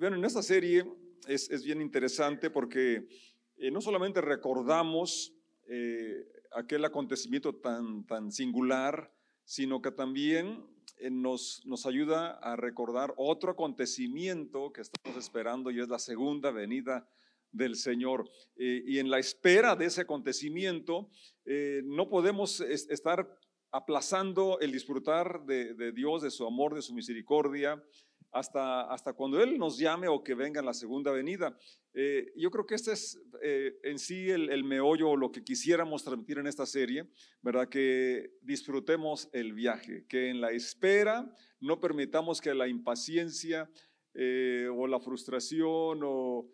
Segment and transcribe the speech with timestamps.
[0.00, 0.86] Bueno, en esta serie
[1.28, 3.06] es, es bien interesante porque
[3.58, 5.34] eh, no solamente recordamos
[5.68, 9.12] eh, aquel acontecimiento tan, tan singular,
[9.44, 10.64] sino que también
[10.96, 16.50] eh, nos, nos ayuda a recordar otro acontecimiento que estamos esperando y es la segunda
[16.50, 17.06] venida
[17.52, 18.26] del Señor.
[18.56, 21.10] y en la espera de ese acontecimiento,
[21.84, 23.28] no podemos estar
[23.72, 27.82] aplazando el disfrutar de, de, Dios, de su amor, de su misericordia,
[28.32, 31.56] hasta, hasta cuando Él nos llame o que venga en la segunda venida.
[31.94, 35.42] Eh, yo creo que este es eh, en sí el, el, meollo o lo que
[35.42, 37.10] quisiéramos transmitir en esta serie,
[37.42, 37.68] ¿verdad?
[37.68, 43.68] Que disfrutemos el viaje, que en la espera no permitamos que la impaciencia
[44.14, 46.48] eh, o la frustración o,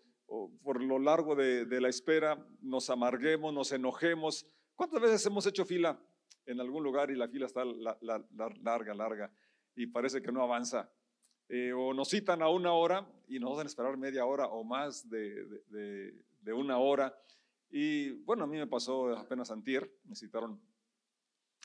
[0.62, 4.44] por lo largo de, de, la espera nos amarguemos, nos enojemos.
[4.74, 5.98] ¿Cuántas veces hemos hecho fila
[6.44, 8.24] en algún lugar y la fila está la, la,
[8.60, 9.32] larga, larga
[9.74, 10.90] y parece que no avanza?
[11.48, 15.08] Eh, o nos citan a una hora y nos hacen esperar media hora o más
[15.08, 17.16] de, de, una hora.
[17.70, 20.60] Y bueno, a mí me pasó apenas antier, me citaron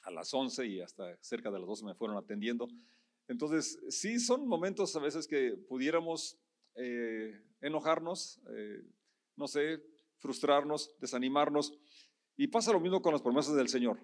[0.03, 2.67] a las 11 y hasta cerca de las 12 me fueron atendiendo.
[3.27, 6.38] Entonces, sí son momentos a veces que pudiéramos
[6.75, 8.83] eh, enojarnos, eh,
[9.35, 9.83] no sé,
[10.17, 11.73] frustrarnos, desanimarnos.
[12.38, 13.99] Y pasa lo mismo con las promesas del Señor.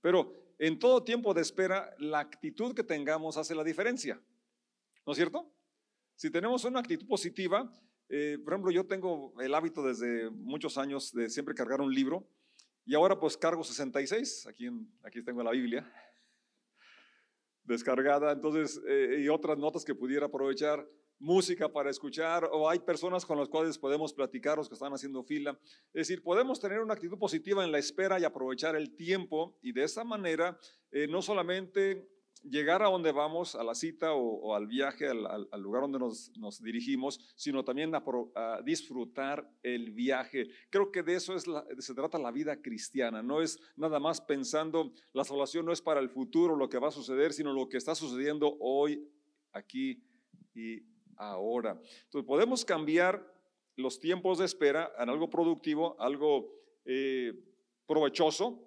[0.00, 4.20] Pero en todo tiempo de espera, la actitud que tengamos hace la diferencia.
[5.06, 5.48] ¿No es cierto?
[6.16, 7.72] Si tenemos una actitud positiva,
[8.08, 12.28] eh, por ejemplo, yo tengo el hábito desde muchos años de siempre cargar un libro
[12.84, 15.88] y ahora pues cargo 66, aquí, en, aquí tengo la Biblia
[17.62, 20.84] descargada, entonces, eh, y otras notas que pudiera aprovechar,
[21.20, 25.22] música para escuchar, o hay personas con las cuales podemos platicar, los que están haciendo
[25.22, 25.58] fila.
[25.94, 29.72] Es decir, podemos tener una actitud positiva en la espera y aprovechar el tiempo, y
[29.72, 30.58] de esa manera,
[30.90, 32.06] eh, no solamente
[32.48, 37.20] llegar a donde vamos, a la cita o, al viaje, al, lugar donde nos, dirigimos,
[37.34, 40.48] sino también a, disfrutar el viaje.
[40.70, 41.44] Creo que de eso es
[41.78, 43.22] se trata la vida cristiana.
[43.22, 46.88] No es nada más pensando, la salvación no es para el futuro, lo que va
[46.88, 49.06] a suceder, sino lo que está sucediendo hoy,
[49.52, 50.02] aquí
[50.54, 50.82] y
[51.16, 51.80] ahora.
[52.04, 53.34] Entonces podemos cambiar
[53.76, 56.50] los tiempos de espera en algo productivo, algo
[56.84, 57.32] eh,
[57.86, 58.65] provechoso,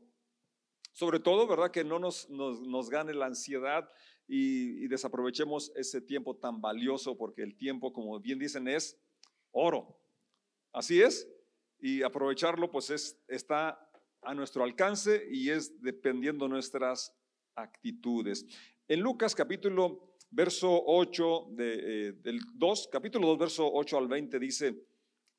[1.00, 1.72] sobre todo, ¿verdad?
[1.72, 3.90] Que no nos, nos, gane la ansiedad
[4.28, 9.00] y, desaprovechemos ese tiempo tan valioso, porque el tiempo, como bien dicen, es
[9.52, 9.98] oro.
[10.74, 11.26] Así es.
[11.80, 13.90] Y aprovecharlo, pues es, está
[14.22, 17.16] a nuestro alcance y es dependiendo nuestras
[17.56, 18.46] actitudes.
[18.90, 24.38] En Lucas capítulo verso 8 de, eh, del 2, capítulo 2, verso 8 al 20
[24.38, 24.86] dice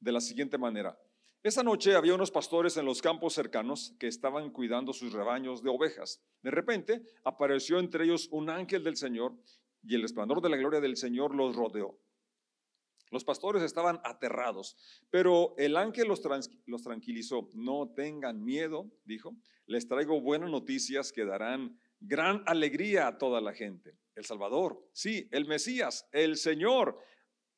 [0.00, 0.98] de la siguiente manera.
[1.42, 5.70] Esa noche había unos pastores en los campos cercanos que estaban cuidando sus rebaños de
[5.70, 6.22] ovejas.
[6.42, 9.34] De repente apareció entre ellos un ángel del Señor
[9.82, 11.98] y el resplandor de la gloria del Señor los rodeó.
[13.10, 14.76] Los pastores estaban aterrados,
[15.08, 16.20] pero el ángel los,
[16.66, 17.48] los tranquilizó.
[17.54, 19.34] No tengan miedo, dijo.
[19.64, 23.96] Les traigo buenas noticias que darán gran alegría a toda la gente.
[24.14, 26.98] El Salvador, sí, el Mesías, el Señor,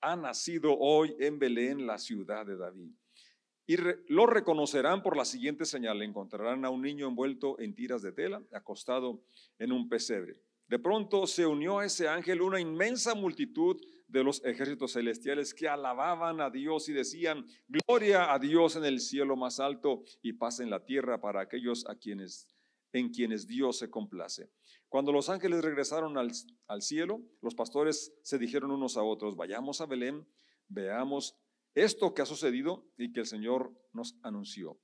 [0.01, 2.93] ha nacido hoy en Belén, la ciudad de David.
[3.67, 3.77] Y
[4.09, 6.03] lo reconocerán por la siguiente señal.
[6.03, 9.23] Encontrarán a un niño envuelto en tiras de tela, acostado
[9.59, 10.37] en un pesebre.
[10.69, 13.79] De pronto se unió a ese ángel una inmensa multitud
[14.09, 19.01] de los ejércitos celestiales que alababan a Dios y decían, gloria a Dios en el
[19.01, 22.49] cielo más alto y paz en la tierra para aquellos a quienes,
[22.93, 24.51] en quienes Dios se complace.
[24.89, 26.33] Cuando los ángeles regresaron al,
[26.69, 30.27] al cielo, los pastores se dijeron unos a otros, vayamos a Belén,
[30.69, 31.39] veamos
[31.75, 34.79] esto que ha sucedido y que el Señor nos anunció.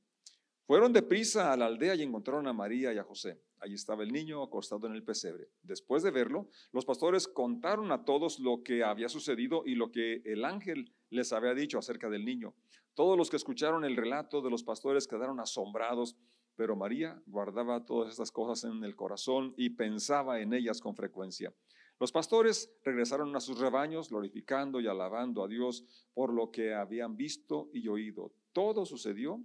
[0.66, 3.40] Fueron deprisa a la aldea y encontraron a María y a José.
[3.60, 5.48] Allí estaba el niño acostado en el pesebre.
[5.62, 10.20] Después de verlo, los pastores contaron a todos lo que había sucedido y lo que
[10.24, 12.54] el ángel les había dicho acerca del niño.
[12.94, 16.16] Todos los que escucharon el relato de los pastores quedaron asombrados,
[16.54, 21.54] pero María guardaba todas estas cosas en el corazón y pensaba en ellas con frecuencia.
[22.00, 27.16] Los pastores regresaron a sus rebaños glorificando y alabando a Dios por lo que habían
[27.16, 28.32] visto y oído.
[28.52, 29.42] Todo sucedió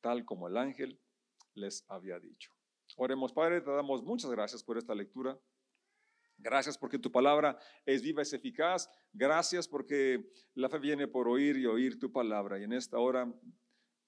[0.00, 1.00] tal como el ángel
[1.54, 2.52] les había dicho.
[2.96, 5.38] Oremos, Padre, te damos muchas gracias por esta lectura.
[6.38, 8.90] Gracias porque tu palabra es viva, es eficaz.
[9.12, 12.58] Gracias porque la fe viene por oír y oír tu palabra.
[12.58, 13.32] Y en esta hora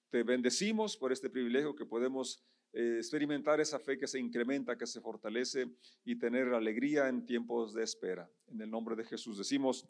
[0.09, 4.85] te bendecimos por este privilegio que podemos eh, experimentar esa fe que se incrementa, que
[4.85, 5.67] se fortalece
[6.05, 8.29] y tener alegría en tiempos de espera.
[8.47, 9.87] En el nombre de Jesús decimos,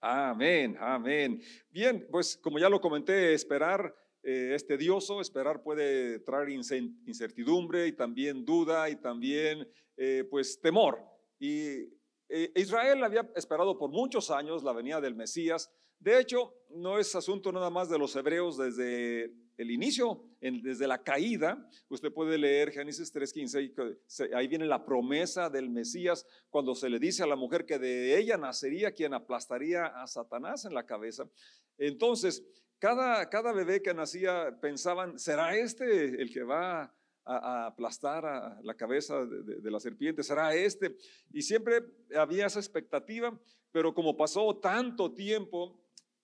[0.00, 1.42] amén, amén.
[1.70, 7.92] Bien, pues como ya lo comenté, esperar eh, es tedioso, esperar puede traer incertidumbre y
[7.92, 10.98] también duda y también eh, pues temor.
[11.38, 11.97] Y
[12.28, 15.70] Israel había esperado por muchos años la venida del Mesías.
[15.98, 21.02] De hecho, no es asunto nada más de los hebreos desde el inicio, desde la
[21.02, 21.68] caída.
[21.88, 27.24] Usted puede leer Génesis 3:15, ahí viene la promesa del Mesías cuando se le dice
[27.24, 31.28] a la mujer que de ella nacería quien aplastaría a Satanás en la cabeza.
[31.76, 32.44] Entonces,
[32.78, 36.94] cada, cada bebé que nacía pensaban, ¿será este el que va
[37.28, 40.22] a, aplastar a la cabeza de, la serpiente?
[40.22, 40.96] ¿Será este?
[41.32, 41.82] Y siempre
[42.16, 43.38] había esa expectativa,
[43.70, 45.78] pero como pasó tanto tiempo,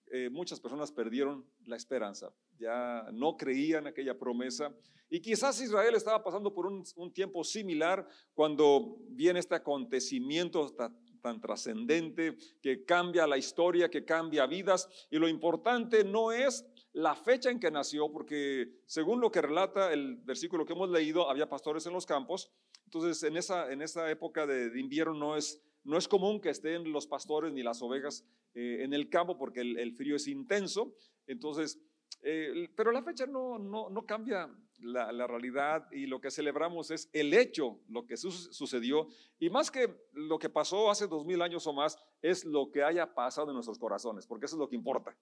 [0.07, 4.73] eh, muchas personas perdieron la esperanza, ya no creían aquella promesa.
[5.09, 11.39] Y quizás Israel estaba pasando por un, tiempo similar cuando viene este acontecimiento tan, tan
[11.39, 14.89] trascendente que cambia la historia, que cambia vidas.
[15.11, 19.91] Y lo importante no es la fecha en que nació, porque según lo que relata
[19.91, 22.53] el versículo que hemos leído, había pastores en los campos.
[22.85, 26.93] Entonces, en esa, en esa época de, invierno no es, no es común que estén
[26.93, 30.95] los pastores ni las ovejas eh, en el campo porque el, frío es intenso.
[31.27, 31.81] Entonces,
[32.21, 34.49] eh, pero la fecha no, no, no cambia
[34.79, 39.09] la, la, realidad y lo que celebramos es el hecho, lo que sucedió.
[39.37, 42.83] Y más que lo que pasó hace dos mil años o más, es lo que
[42.83, 45.13] haya pasado en nuestros corazones, porque eso es lo que importa.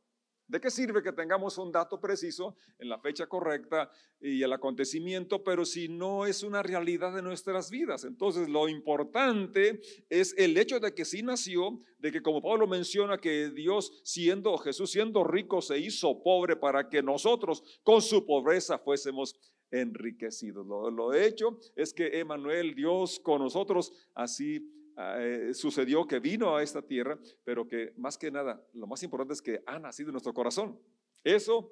[0.48, 5.44] ¿De qué sirve que tengamos un dato preciso en la fecha correcta y el acontecimiento,
[5.44, 8.04] pero si no es una realidad de nuestras vidas?
[8.04, 13.18] Entonces, lo importante es el hecho de que sí nació, de que como Pablo menciona
[13.18, 18.78] que Dios siendo Jesús siendo rico se hizo pobre para que nosotros con su pobreza
[18.78, 19.36] fuésemos
[19.72, 20.66] enriquecidos.
[20.68, 24.60] Lo, hecho es que Emanuel, Dios con nosotros, así
[24.98, 29.34] eh, sucedió que vino a esta tierra, pero que más que nada, lo más importante
[29.34, 30.80] es que ha nacido en nuestro corazón.
[31.24, 31.72] Eso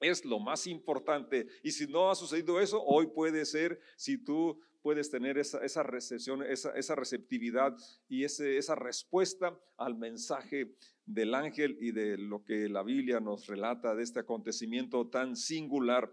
[0.00, 1.46] es lo más importante.
[1.62, 6.44] Y si no ha sucedido eso, hoy puede ser, si tú puedes tener esa, recepción,
[6.44, 7.74] esa, esa, receptividad
[8.08, 13.46] y ese, esa respuesta al mensaje del ángel y de lo que la Biblia nos
[13.48, 16.12] relata de este acontecimiento tan singular.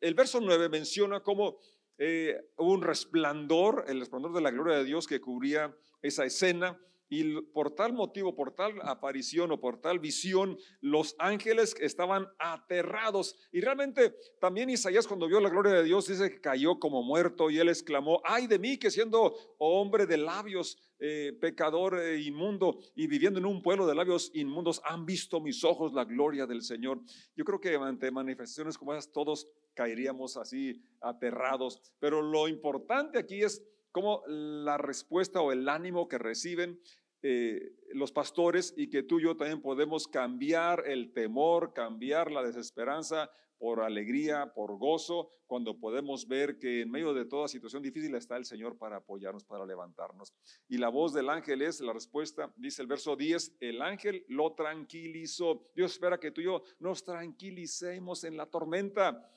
[0.00, 1.58] El verso 9 menciona cómo
[1.98, 6.78] eh, un resplandor, el resplandor de la gloria de Dios que cubría esa escena.
[7.08, 13.36] Y por tal motivo, por tal aparición o por tal visión, los ángeles estaban aterrados.
[13.52, 17.50] Y realmente también Isaías cuando vio la gloria de Dios dice que cayó como muerto
[17.50, 22.78] y él exclamó, ay de mí que siendo hombre de labios, eh, pecador e inmundo
[22.94, 26.62] y viviendo en un pueblo de labios inmundos, han visto mis ojos la gloria del
[26.62, 27.00] Señor.
[27.36, 31.82] Yo creo que ante manifestaciones como esas todos caeríamos así aterrados.
[31.98, 33.62] Pero lo importante aquí es
[33.94, 36.80] cómo la respuesta o el ánimo que reciben
[37.22, 42.42] eh, los pastores y que tú y yo también podemos cambiar el temor, cambiar la
[42.42, 48.12] desesperanza por alegría, por gozo, cuando podemos ver que en medio de toda situación difícil
[48.16, 50.34] está el Señor para apoyarnos, para levantarnos.
[50.68, 54.54] Y la voz del ángel es la respuesta, dice el verso 10, el ángel lo
[54.54, 55.70] tranquilizó.
[55.76, 59.30] Dios espera que tú y yo nos tranquilicemos en la tormenta.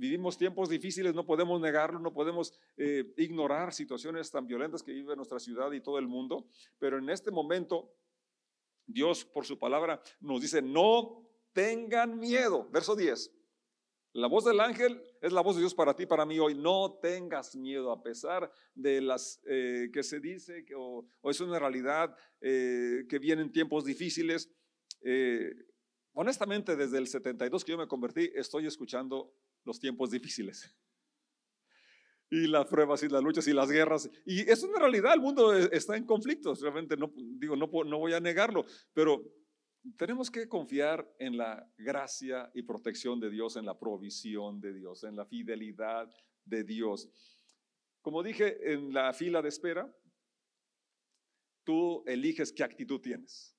[0.00, 5.14] Vivimos tiempos difíciles, no podemos negarlo, no podemos eh, ignorar situaciones tan violentas que vive
[5.14, 6.48] nuestra ciudad y todo el mundo,
[6.78, 7.92] pero en este momento
[8.86, 12.66] Dios por su palabra nos dice, no tengan miedo.
[12.70, 13.30] Verso 10.
[14.14, 16.54] La voz del ángel es la voz de Dios para ti, para mí hoy.
[16.54, 22.16] No tengas miedo a pesar de las eh, que se dice o, es una realidad
[22.40, 24.50] eh, que vienen tiempos difíciles.
[26.14, 30.74] Honestamente, desde el 72 que yo me convertí, estoy escuchando los tiempos difíciles.
[32.30, 34.08] Y las pruebas y las luchas y las guerras.
[34.24, 37.98] Y es una realidad, el mundo e, está en conflictos, realmente no, digo, no, no
[37.98, 39.20] voy a negarlo, pero
[39.96, 45.04] tenemos que confiar en la gracia y protección de Dios, en la provisión de Dios,
[45.04, 46.08] en la fidelidad
[46.44, 47.08] de Dios.
[48.02, 49.92] Como dije en la fila de espera,
[51.64, 53.56] tú eliges qué actitud tienes.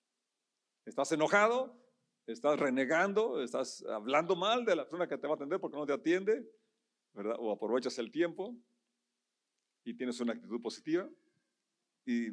[0.86, 1.81] ¿Estás enojado?
[2.28, 5.86] Estás renegando, estás hablando mal de la persona que te va a atender porque no
[5.86, 6.48] te atiende,
[7.14, 7.36] ¿verdad?
[7.40, 8.56] O aprovechas el tiempo
[9.84, 11.10] y tienes una actitud positiva.
[12.06, 12.30] Y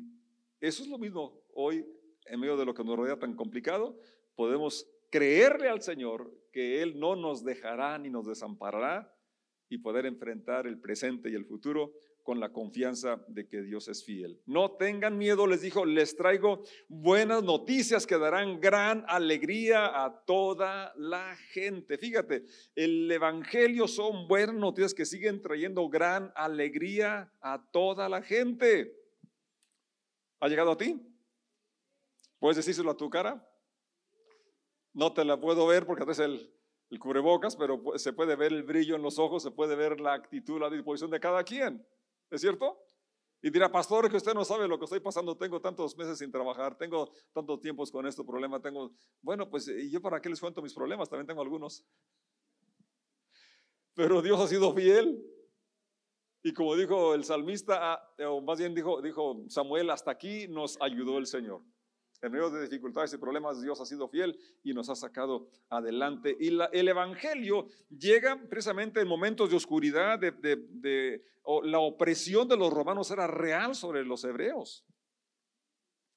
[0.61, 1.87] eso es lo mismo hoy,
[2.27, 3.99] en medio de lo que nos rodea tan complicado,
[4.35, 9.15] podemos creerle al Señor que Él no nos dejará ni nos desamparará
[9.69, 11.93] y poder enfrentar el presente y el futuro
[12.29, 14.39] con la confianza de que Dios es fiel.
[14.45, 20.93] No tengan miedo, les dijo, les traigo buenas noticias que darán gran alegría a toda
[20.99, 21.97] la gente.
[21.97, 22.45] Fíjate,
[22.75, 28.95] el Evangelio son buenas noticias que siguen trayendo gran alegría a toda la gente.
[30.41, 31.01] ¿Ha llegado a ti?
[32.39, 33.43] ¿Puedes decírselo a tu cara?
[34.93, 36.55] No te la puedo ver porque es el,
[36.91, 40.13] el cubrebocas, pero se puede ver el brillo en los ojos, se puede ver la
[40.13, 41.87] actitud, la disposición de cada quien.
[42.31, 42.79] ¿Es cierto?
[43.41, 46.31] Y dirá, pastor, que usted no sabe lo que estoy pasando, tengo tantos meses sin
[46.31, 48.93] trabajar, tengo tantos tiempos con este problema, tengo,
[49.23, 51.09] bueno, pues ¿y yo para qué les cuento mis problemas?
[51.09, 51.85] También tengo algunos.
[53.95, 55.25] Pero Dios ha sido fiel.
[56.43, 60.81] Y como dijo el salmista, ah, o más bien dijo, dijo Samuel, hasta aquí nos
[60.81, 61.63] ayudó el Señor.
[62.21, 66.37] En medio de dificultades y problemas, Dios ha sido fiel y nos ha sacado adelante.
[66.41, 71.23] Y el Evangelio llega precisamente en momentos de oscuridad, de,
[71.63, 74.85] la opresión de los romanos era real sobre los hebreos.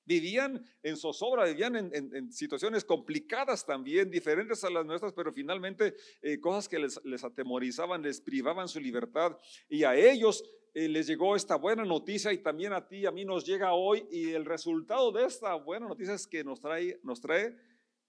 [0.06, 6.40] Vivían en zozobra, vivían en, situaciones complicadas también, diferentes a las nuestras, pero finalmente eh,
[6.40, 9.38] cosas que les, atemorizaban, les privaban su libertad.
[9.70, 10.44] Y a ellos
[10.74, 14.06] eh, les llegó esta buena noticia y también a ti, a mí nos llega hoy
[14.10, 17.56] y el resultado de esta buena noticia es que nos trae, nos trae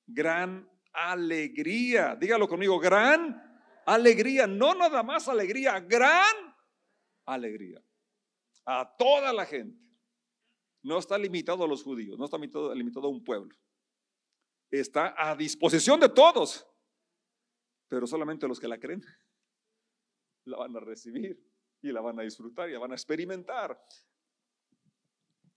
[0.07, 2.17] gran alegría.
[2.17, 3.41] Dígalo conmigo, gran
[3.87, 6.35] alegría, no nada más alegría, gran
[7.27, 7.83] alegría.
[8.65, 9.79] A toda la gente.
[10.83, 13.55] No está limitado a los judíos, no está limitado, a un pueblo.
[14.71, 16.67] Está a disposición de todos,
[17.89, 19.03] pero solamente los que la creen
[20.45, 21.41] la van a recibir
[21.83, 23.81] y la van a disfrutar y la van a experimentar.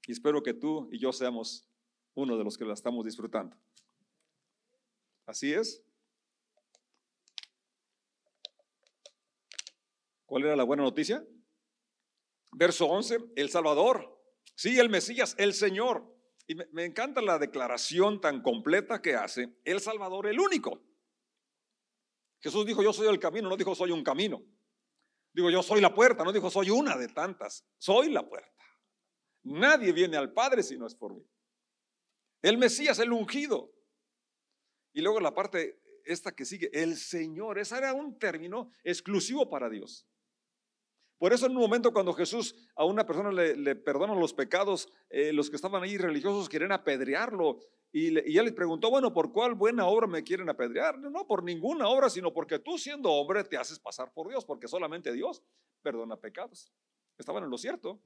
[0.07, 1.67] Y espero que tú y yo seamos
[2.13, 3.57] uno de los que la estamos disfrutando.
[5.25, 5.83] Así es.
[10.25, 11.25] ¿Cuál era la buena noticia?
[12.51, 14.14] Verso 11, el Salvador.
[14.55, 16.13] Sí, el Mesías, el Señor.
[16.47, 20.81] Y me, encanta la declaración tan completa que hace, el Salvador, el único.
[22.39, 24.43] Jesús dijo, yo soy el camino, no dijo, soy un camino.
[25.33, 28.63] Digo, yo soy la puerta, no dijo, soy una de tantas, soy la puerta.
[29.43, 31.27] Nadie viene al Padre si no es por mí.
[32.41, 33.73] El Mesías, el ungido.
[34.93, 39.69] Y luego la parte esta que sigue, el Señor, ese era un término exclusivo para
[39.69, 40.07] Dios.
[41.17, 45.31] Por eso en un momento cuando Jesús a una persona le, perdona los pecados, eh,
[45.31, 47.59] los que estaban ahí religiosos quieren apedrearlo
[47.97, 50.99] y, él le preguntó, bueno, ¿por cuál buena obra me quieren apedrear?
[50.99, 54.67] No, por ninguna obra, sino porque tú siendo hombre te haces pasar por Dios, porque
[54.67, 55.41] solamente Dios
[55.81, 56.73] perdona pecados.
[57.17, 58.01] Estaban en lo cierto,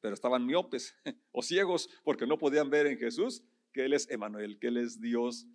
[0.00, 0.96] pero estaban miopes
[1.32, 4.98] o ciegos porque no podían ver en Jesús que Él es Emanuel, que Él es
[4.98, 5.46] Dios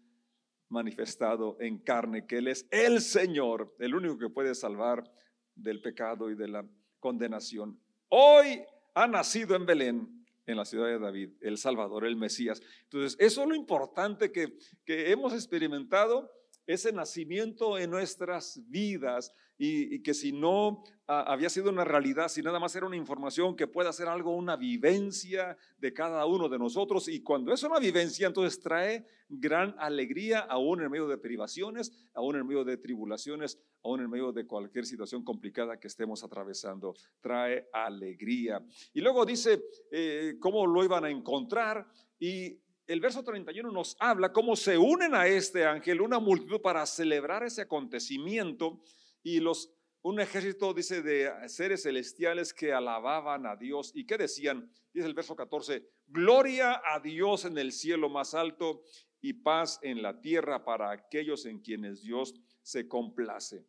[0.67, 5.03] manifestado en carne, que Él es el Señor, el único que puede salvar
[5.61, 6.65] del pecado y de la
[6.99, 7.79] condenación.
[8.09, 8.61] Hoy
[8.93, 12.61] ha nacido en Belén en la ciudad de David, el Salvador, el Mesías.
[12.83, 16.31] Entonces, eso es lo importante que, que hemos experimentado,
[16.65, 22.41] ese nacimiento en nuestras vidas y, que si no ah, había sido una realidad, si
[22.41, 26.57] nada más era una información que pueda ser algo, una vivencia de cada uno de
[26.57, 27.09] nosotros.
[27.09, 32.37] Y cuando es una vivencia, entonces trae gran alegría, aún en medio de privaciones, aún
[32.37, 36.95] en medio de tribulaciones, aún en medio de cualquier situación complicada que estemos atravesando.
[37.19, 38.65] Trae alegría.
[38.93, 39.61] Y luego dice
[39.91, 41.85] eh, cómo lo iban a encontrar.
[42.17, 46.85] Y el verso 31 nos habla cómo se unen a este ángel una multitud para
[46.85, 48.81] celebrar ese acontecimiento
[49.23, 49.71] y los,
[50.01, 53.91] un ejército, dice, de seres celestiales que alababan a Dios.
[53.93, 54.71] ¿Y qué decían?
[54.93, 58.83] Dice el verso 14, gloria a Dios en el cielo más alto
[59.21, 63.65] y paz en la tierra para aquellos en quienes Dios se complace.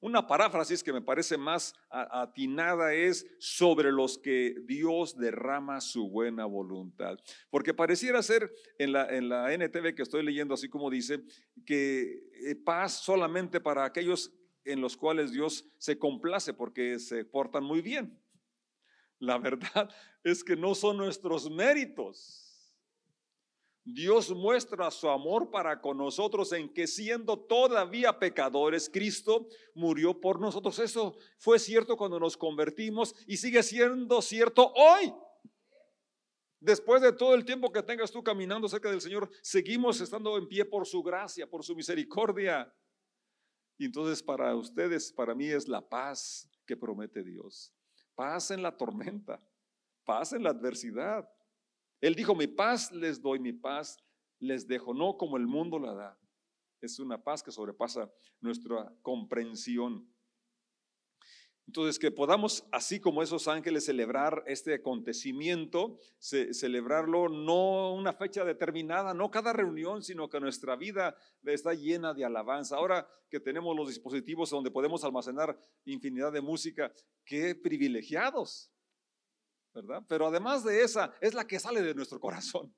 [0.00, 6.44] Una paráfrasis que me parece más atinada es sobre los que Dios derrama su buena
[6.44, 7.18] voluntad.
[7.50, 11.24] Porque pareciera ser en la, en la NTV que estoy leyendo, así como dice,
[11.66, 14.32] que eh, paz solamente para aquellos
[14.64, 18.22] en los cuales Dios se complace porque se portan muy bien.
[19.18, 19.90] La verdad
[20.22, 22.47] es que no son nuestros méritos
[23.90, 30.38] Dios muestra su amor para con nosotros en que siendo todavía pecadores, Cristo murió por
[30.38, 30.78] nosotros.
[30.78, 35.14] Eso fue cierto cuando nos convertimos y sigue siendo cierto hoy.
[36.60, 40.46] Después de todo el tiempo que tengas tú caminando cerca del Señor, seguimos estando en
[40.46, 42.70] pie por su gracia, por su misericordia.
[43.78, 47.72] Y entonces para ustedes, para mí es la paz que promete Dios.
[48.14, 49.40] Paz en la tormenta,
[50.04, 51.26] paz en la adversidad
[52.00, 53.96] él dijo, mi paz les doy, mi paz
[54.38, 56.18] les dejo, no como el mundo la da.
[56.80, 60.08] Es una paz que sobrepasa nuestra comprensión.
[61.66, 69.12] Entonces, que podamos, así como esos ángeles, celebrar este acontecimiento, celebrarlo no una fecha determinada,
[69.12, 71.14] no cada reunión, sino que nuestra vida
[71.44, 72.76] está llena de alabanza.
[72.76, 76.90] Ahora que tenemos los dispositivos donde podemos almacenar infinidad de música,
[77.26, 78.72] qué privilegiados.
[80.08, 82.74] Pero además de esa, es la que sale de nuestro corazón.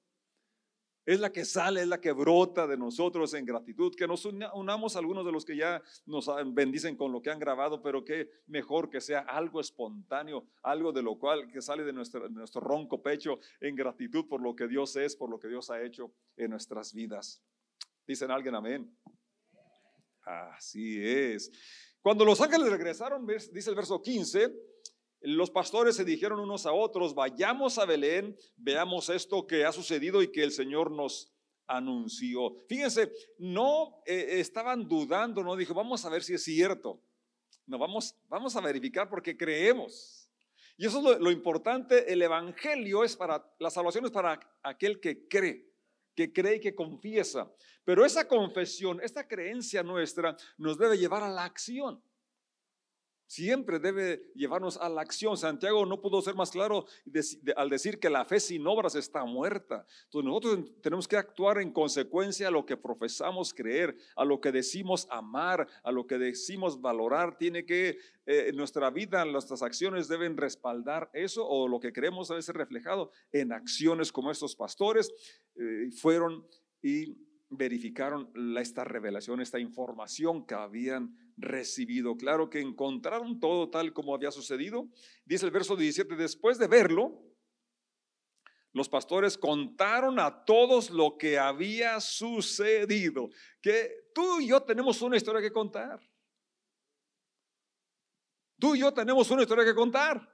[1.07, 3.95] es la que sale, es la que brota de nosotros en gratitud.
[3.97, 7.83] Que nos unamos algunos de los que ya nos bendicen con lo que han grabado,
[7.83, 12.29] pero que mejor que sea algo espontáneo, algo de lo cual que sale de nuestro,
[12.29, 15.71] de nuestro ronco pecho en gratitud por lo que Dios es, por lo que Dios
[15.71, 17.43] ha hecho en nuestras vidas.
[18.07, 18.97] Dicen alguien amén.
[20.23, 21.51] Así es.
[22.03, 24.53] Cuando los ángeles regresaron, dice el verso 15,
[25.21, 30.23] los pastores se dijeron unos a otros, vayamos a Belén, veamos esto que ha sucedido
[30.23, 31.33] y que el Señor nos
[31.67, 32.57] anunció.
[32.69, 37.03] Fíjense, no eh, estaban dudando, no dijo, vamos a ver si es cierto.
[37.67, 40.29] No, vamos, vamos a verificar porque creemos.
[40.77, 44.99] Y eso es lo, lo importante, el Evangelio es para, la salvación es para aquel
[44.99, 45.71] que cree
[46.15, 47.51] que cree y que confiesa.
[47.85, 52.03] Pero esa confesión, esta creencia nuestra nos debe llevar a la acción.
[53.31, 55.37] Siempre debe llevarnos a la acción.
[55.37, 56.87] Santiago no pudo ser más claro
[57.55, 59.87] al decir que la fe sin obras está muerta.
[60.07, 64.51] Entonces nosotros tenemos que actuar en consecuencia a lo que profesamos creer, a lo que
[64.51, 67.39] decimos amar, a lo que decimos valorar.
[67.39, 72.43] Tiene que, eh, nuestra vida, nuestras acciones deben respaldar eso o lo que creemos debe
[72.43, 75.09] ser reflejado en acciones como estos pastores
[75.55, 76.45] eh, fueron
[76.83, 77.17] y
[77.49, 82.17] verificaron esta revelación, esta información que habían recibido.
[82.17, 84.89] Claro que encontraron todo tal como había sucedido.
[85.25, 87.23] Dice el verso 17, después de verlo,
[88.73, 93.31] los pastores contaron a todos lo que había sucedido.
[93.61, 96.01] Que tú y yo tenemos una historia que contar.
[98.59, 100.31] Tú y yo tenemos una historia que contar.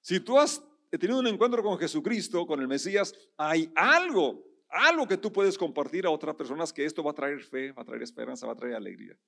[0.00, 5.16] Si tú has tenido un encuentro con Jesucristo, con el Mesías, hay algo algo que
[5.16, 8.02] tú puedes compartir a otras personas que esto va a traer fe, va a traer
[8.02, 9.18] esperanza, va a traer alegría.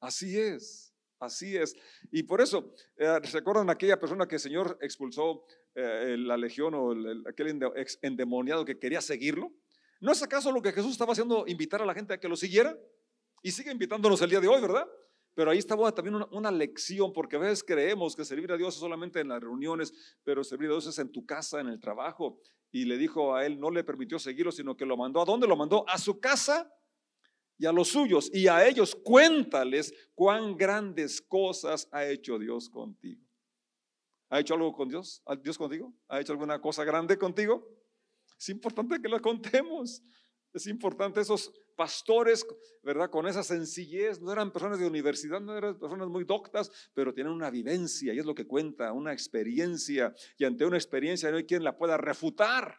[0.00, 1.74] Así es, así es.
[2.10, 6.92] Y por eso, eh, ¿recuerdan aquella persona que el Señor expulsó eh, la legión o
[7.28, 7.60] aquel
[8.02, 9.52] endemoniado que quería seguirlo?
[10.00, 12.36] ¿No es acaso lo que Jesús estaba haciendo invitar a la gente a que lo
[12.36, 12.76] siguiera?
[13.42, 14.86] Y sigue invitándonos el día de hoy, ¿verdad?
[15.34, 18.74] Pero ahí estaba también una, una, lección, porque a veces creemos que servir a Dios
[18.74, 21.80] es solamente en las reuniones, pero servir a Dios es en tu casa, en el
[21.80, 22.40] trabajo,
[22.72, 25.20] y le dijo a él, no le permitió seguirlo, sino que lo mandó.
[25.20, 25.84] ¿A dónde lo mandó?
[25.88, 26.74] A su casa
[27.58, 28.30] y a los suyos.
[28.32, 33.22] Y a ellos cuéntales cuán grandes cosas ha hecho Dios contigo.
[34.30, 35.22] ¿Ha hecho algo con Dios?
[35.42, 35.92] ¿Dios contigo?
[36.08, 37.68] ¿Ha hecho alguna cosa grande contigo?
[38.38, 40.02] Es importante que lo contemos.
[40.54, 42.46] Es importante esos pastores,
[42.82, 43.10] ¿verdad?
[43.10, 47.32] Con esa sencillez, no eran personas de universidad, no eran personas muy doctas, pero tienen
[47.32, 50.14] una vivencia y es lo que cuenta, una experiencia.
[50.38, 52.78] Y ante una experiencia no hay quien la pueda refutar.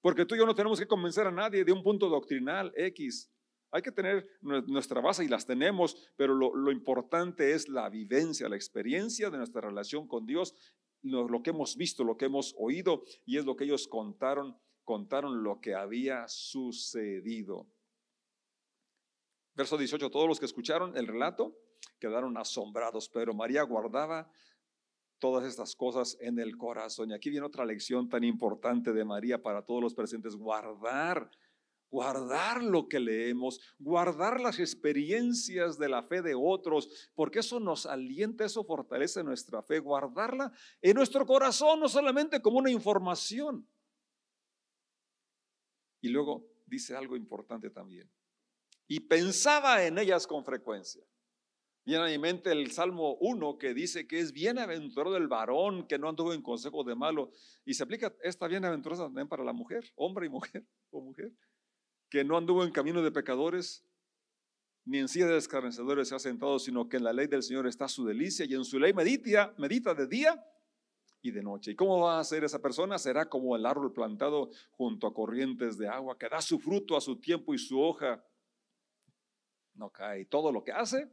[0.00, 3.30] Porque tú y yo no tenemos que convencer a nadie de un punto doctrinal X.
[3.70, 8.56] Hay que tener nuestra base y las tenemos, pero lo, importante es la vivencia, la
[8.56, 10.54] experiencia de nuestra relación con Dios,
[11.00, 15.42] lo que hemos visto, lo que hemos oído, y es lo que ellos contaron contaron
[15.42, 17.66] lo que había sucedido.
[19.54, 21.56] Verso 18, todos los que escucharon el relato
[21.98, 24.30] quedaron asombrados, pero María guardaba
[25.18, 27.10] todas estas cosas en el corazón.
[27.10, 31.30] Y aquí viene otra lección tan importante de María para todos los presentes, guardar,
[31.90, 37.86] guardar lo que leemos, guardar las experiencias de la fe de otros, porque eso nos
[37.86, 43.68] alienta, eso fortalece nuestra fe, guardarla en nuestro corazón, no solamente como una información,
[46.02, 48.10] y luego dice algo importante también.
[48.86, 51.02] Y pensaba en ellas con frecuencia.
[51.84, 55.98] Viene a mi mente el Salmo 1 que dice que es bienaventurado el varón que
[55.98, 57.30] no anduvo en consejo de malo.
[57.64, 61.32] Y se aplica esta bienaventuranza también para la mujer, hombre y mujer o mujer,
[62.10, 63.84] que no anduvo en camino de pecadores,
[64.84, 67.68] ni en silla de escarnecedores se ha sentado, sino que en la ley del Señor
[67.68, 70.44] está su delicia y en su ley medita, medita de día
[71.22, 71.70] y de noche.
[71.70, 72.98] ¿Y cómo va a ser esa persona?
[72.98, 77.00] Será como el árbol plantado junto a corrientes de agua, que da su fruto a
[77.00, 78.22] su tiempo y su hoja
[79.74, 80.24] no cae.
[80.26, 81.08] Todo lo que hace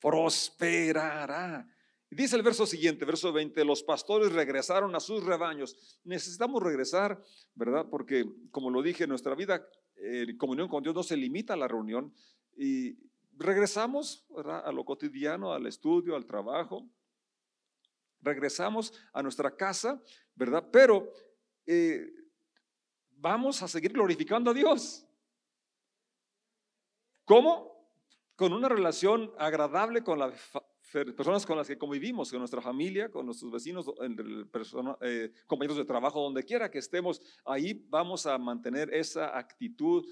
[0.00, 1.68] prosperará.
[2.10, 6.00] Y dice el verso siguiente, verso 20, los pastores regresaron a sus rebaños.
[6.02, 7.22] Necesitamos regresar,
[7.54, 7.86] ¿verdad?
[7.88, 9.64] Porque, como lo dije, nuestra vida
[9.96, 12.12] en comunión con Dios no se limita a la reunión
[12.56, 12.96] y
[13.36, 14.66] regresamos ¿verdad?
[14.66, 16.88] a lo cotidiano, al estudio, al trabajo,
[18.22, 20.02] regresamos a nuestra casa,
[20.34, 20.68] ¿verdad?
[20.70, 21.12] Pero
[21.66, 22.12] eh,
[23.16, 25.06] vamos a seguir glorificando a Dios.
[27.24, 27.70] ¿Cómo?
[28.34, 30.32] Con una relación agradable con las
[30.92, 33.86] personas con las que convivimos, con nuestra familia, con nuestros vecinos,
[35.02, 40.04] eh, compañeros de trabajo, donde quiera que estemos, ahí vamos a mantener esa actitud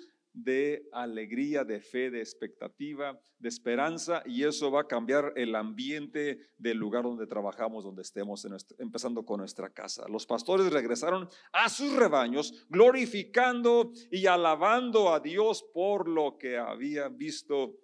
[0.45, 6.39] de alegría, de fe, de expectativa, de esperanza, y eso va a cambiar el ambiente
[6.57, 8.47] del lugar donde trabajamos, donde estemos,
[8.79, 10.07] empezando con nuestra casa.
[10.09, 17.17] Los pastores regresaron a sus rebaños, glorificando y alabando a Dios por lo que habían
[17.17, 17.75] visto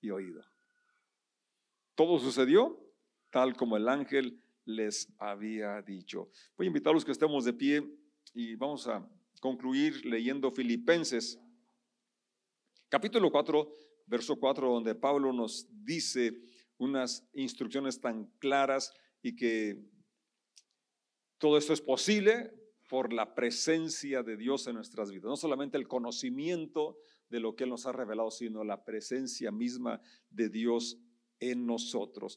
[0.00, 0.42] y oído.
[1.94, 2.78] Todo sucedió
[3.30, 6.30] tal como el ángel les había dicho.
[6.56, 7.82] Voy a invitarlos que estemos de pie
[8.34, 9.08] y vamos a
[9.46, 11.38] concluir leyendo Filipenses,
[12.88, 13.72] capítulo 4,
[14.06, 16.42] verso 4, donde Pablo nos dice
[16.78, 19.88] unas instrucciones tan claras y que
[21.38, 22.52] todo esto es posible
[22.88, 25.26] por la presencia de Dios en nuestras vidas.
[25.26, 30.00] No solamente el conocimiento de lo que Él nos ha revelado, sino la presencia misma
[30.28, 30.98] de Dios
[31.38, 32.36] en nosotros.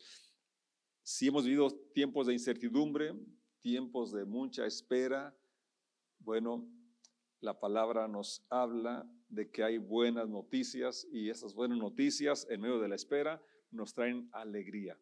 [1.01, 3.15] Si hemos vivido tiempos de incertidumbre,
[3.61, 5.35] tiempos de mucha espera,
[6.19, 6.69] bueno,
[7.41, 12.79] la palabra nos habla de que hay buenas noticias y esas buenas noticias en medio
[12.79, 14.99] de la espera nos traen alegría,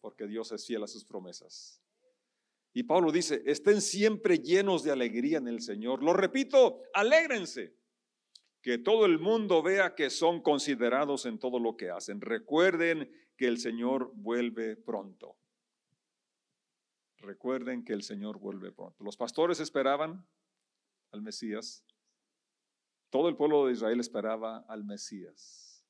[0.00, 1.80] porque Dios es fiel a sus promesas.
[2.72, 6.02] Y Pablo dice, estén siempre llenos de alegría en el Señor.
[6.02, 7.76] Lo repito, alégrense.
[8.60, 12.20] Que todo el mundo vea que son considerados en todo lo que hacen.
[12.20, 15.36] Recuerden que el Señor vuelve pronto.
[17.18, 19.04] Recuerden que el Señor vuelve pronto.
[19.04, 20.26] Los pastores esperaban
[21.14, 21.84] al Mesías.
[23.08, 25.84] Todo el pueblo de Israel esperaba al Mesías.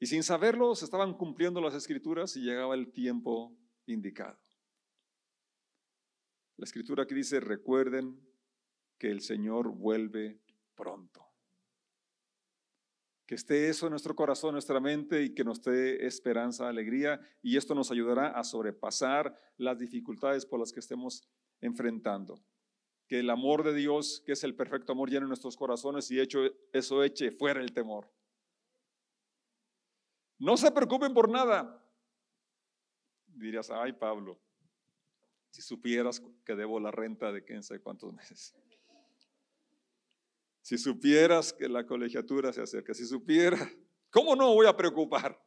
[0.00, 4.38] Y sin saberlo, se estaban cumpliendo las escrituras y llegaba el tiempo indicado.
[6.56, 8.20] La escritura aquí dice, recuerden
[8.98, 10.40] que el Señor vuelve
[10.74, 11.24] pronto.
[13.26, 17.20] Que esté eso en nuestro corazón, en nuestra mente y que nos dé esperanza, alegría
[17.42, 21.28] y esto nos ayudará a sobrepasar las dificultades por las que estemos
[21.60, 22.42] enfrentando
[23.08, 26.40] que el amor de Dios, que es el perfecto amor, llene nuestros corazones y hecho,
[26.72, 28.08] eso eche fuera el temor.
[30.38, 31.82] No se preocupen por nada.
[33.26, 34.38] Dirías, ay Pablo,
[35.50, 38.54] si supieras que debo la renta de quién sabe cuántos meses.
[40.60, 43.58] Si supieras que la colegiatura se acerca, si supiera,
[44.10, 45.40] ¿cómo no voy a preocupar?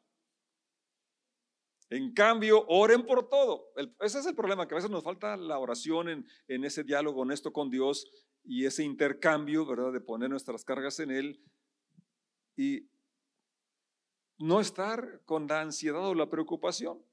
[1.91, 3.73] En cambio, oren por todo.
[3.99, 7.21] ese es el problema, que a veces nos falta la oración en, en, ese diálogo
[7.21, 8.10] honesto con Dios
[8.45, 9.91] y ese intercambio, ¿verdad?
[9.91, 11.43] De poner nuestras cargas en Él
[12.56, 12.89] y
[14.38, 17.04] no estar con la ansiedad o la preocupación.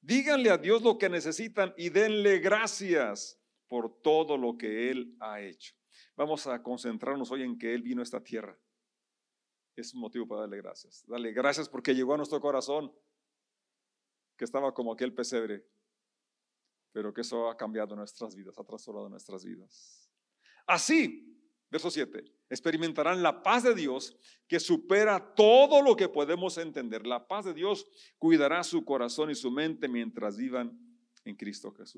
[0.00, 5.42] Díganle a Dios lo que necesitan y denle gracias por todo lo que Él ha
[5.42, 5.74] hecho.
[6.16, 8.58] Vamos a concentrarnos hoy en que Él vino a esta tierra.
[9.76, 11.04] Es un motivo para darle gracias.
[11.06, 12.90] Dale gracias porque llegó a nuestro corazón
[14.38, 15.66] que estaba como aquel pesebre,
[16.92, 20.08] pero que eso ha cambiado nuestras vidas, ha transformado nuestras vidas.
[20.66, 21.36] Así,
[21.68, 27.06] verso 7, experimentarán la paz de Dios que supera todo lo que podemos entender.
[27.06, 30.78] La paz de Dios cuidará su corazón y su mente mientras vivan
[31.24, 31.96] en Cristo Jesús.